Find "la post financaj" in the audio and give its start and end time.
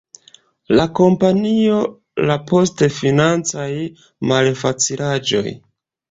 2.29-3.67